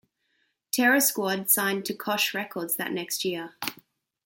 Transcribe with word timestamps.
Terror 0.71 0.99
Squad 0.99 1.51
signed 1.51 1.85
to 1.85 1.93
Koch 1.93 2.33
Records 2.33 2.75
that 2.77 2.91
next 2.91 3.23
year. 3.23 3.53